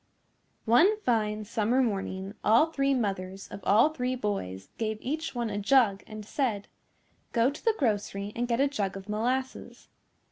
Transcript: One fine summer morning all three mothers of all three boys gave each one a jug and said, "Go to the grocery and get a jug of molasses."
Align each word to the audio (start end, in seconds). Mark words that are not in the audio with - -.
One 0.65 0.99
fine 1.01 1.45
summer 1.45 1.83
morning 1.83 2.33
all 2.43 2.71
three 2.71 2.95
mothers 2.95 3.47
of 3.49 3.59
all 3.63 3.89
three 3.89 4.15
boys 4.15 4.69
gave 4.79 4.97
each 4.99 5.35
one 5.35 5.51
a 5.51 5.59
jug 5.59 6.03
and 6.07 6.25
said, 6.25 6.67
"Go 7.33 7.51
to 7.51 7.63
the 7.63 7.75
grocery 7.77 8.33
and 8.35 8.47
get 8.47 8.59
a 8.59 8.67
jug 8.67 8.97
of 8.97 9.07
molasses." 9.07 9.89